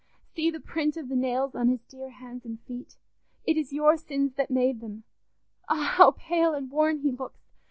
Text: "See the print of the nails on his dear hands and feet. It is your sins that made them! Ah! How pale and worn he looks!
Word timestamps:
"See 0.35 0.49
the 0.49 0.59
print 0.59 0.97
of 0.97 1.09
the 1.09 1.15
nails 1.15 1.53
on 1.53 1.67
his 1.67 1.83
dear 1.83 2.09
hands 2.09 2.43
and 2.43 2.59
feet. 2.61 2.95
It 3.45 3.55
is 3.55 3.71
your 3.71 3.97
sins 3.97 4.33
that 4.33 4.49
made 4.49 4.81
them! 4.81 5.03
Ah! 5.69 5.93
How 5.95 6.09
pale 6.17 6.55
and 6.55 6.71
worn 6.71 7.01
he 7.01 7.11
looks! 7.11 7.37